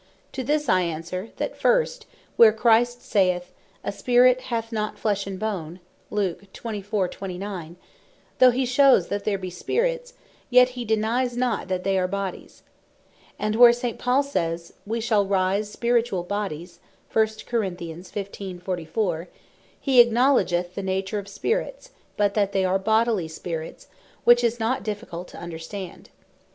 To 0.31 0.43
this 0.43 0.67
I 0.67 0.81
answer, 0.81 1.29
that 1.37 1.55
first, 1.59 2.07
where 2.35 2.51
Christ 2.51 3.03
saith, 3.03 3.51
"A 3.83 3.91
Spirit 3.91 4.41
hath 4.49 4.71
not 4.71 4.97
flesh 4.97 5.27
and 5.27 5.39
bone," 5.39 5.79
though 6.09 6.37
hee 8.49 8.63
shew 8.65 9.01
that 9.01 9.21
there 9.25 9.37
be 9.37 9.51
Spirits, 9.51 10.13
yet 10.49 10.69
he 10.69 10.85
denies 10.85 11.37
not 11.37 11.67
that 11.67 11.83
they 11.83 11.99
are 11.99 12.07
Bodies: 12.07 12.63
And 13.37 13.55
where 13.55 13.71
St. 13.71 13.99
Paul 13.99 14.23
sais, 14.23 14.73
"We 14.87 14.99
shall 15.01 15.23
rise 15.27 15.71
Spirituall 15.71 16.23
Bodies," 16.23 16.79
he 17.13 17.21
acknowledgeth 20.01 20.73
the 20.73 20.83
nature 20.83 21.19
of 21.19 21.27
Spirits, 21.27 21.91
but 22.17 22.33
that 22.33 22.53
they 22.53 22.65
are 22.65 22.79
Bodily 22.79 23.27
Spirits; 23.27 23.85
which 24.23 24.43
is 24.43 24.59
not 24.59 24.81
difficult 24.81 25.27
to 25.27 25.37
understand. 25.37 26.09